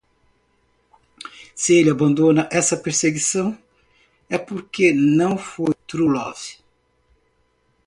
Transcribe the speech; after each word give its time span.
Se 1.53 1.75
ele 1.75 1.91
abandona 1.91 2.49
essa 2.51 2.75
perseguição? 2.75 3.55
é 4.27 4.35
porque 4.39 4.91
não 4.91 5.37
foi 5.37 5.75
truelove... 5.85 6.55